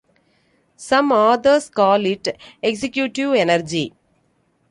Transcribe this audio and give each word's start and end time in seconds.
Some 0.77 1.11
authors 1.11 1.69
call 1.69 2.03
it 2.07 2.27
"Executive 2.63 3.35
Energy". 3.35 3.93